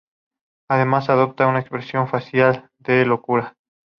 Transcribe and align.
Además 0.67 1.09
adopta 1.11 1.45
una 1.45 1.59
expresión 1.59 2.07
facial 2.07 2.71
de 2.79 3.05
locura. 3.05 3.53